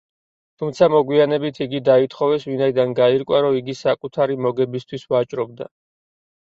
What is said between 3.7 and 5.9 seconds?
საკუთარი მოგებისთვის ვაჭრობდა.